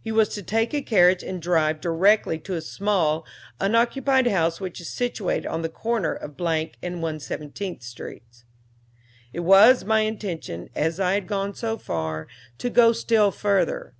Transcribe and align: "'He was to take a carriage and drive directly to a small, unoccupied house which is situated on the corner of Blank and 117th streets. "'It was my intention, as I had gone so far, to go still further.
"'He 0.00 0.12
was 0.12 0.28
to 0.28 0.44
take 0.44 0.72
a 0.72 0.80
carriage 0.80 1.24
and 1.24 1.42
drive 1.42 1.80
directly 1.80 2.38
to 2.38 2.54
a 2.54 2.60
small, 2.60 3.26
unoccupied 3.58 4.28
house 4.28 4.60
which 4.60 4.80
is 4.80 4.88
situated 4.88 5.44
on 5.44 5.62
the 5.62 5.68
corner 5.68 6.12
of 6.12 6.36
Blank 6.36 6.74
and 6.84 7.02
117th 7.02 7.82
streets. 7.82 8.44
"'It 9.32 9.40
was 9.40 9.84
my 9.84 10.02
intention, 10.02 10.70
as 10.76 11.00
I 11.00 11.14
had 11.14 11.26
gone 11.26 11.56
so 11.56 11.78
far, 11.78 12.28
to 12.58 12.70
go 12.70 12.92
still 12.92 13.32
further. 13.32 13.90